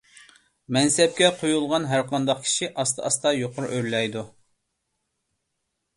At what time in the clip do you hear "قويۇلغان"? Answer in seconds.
1.41-1.85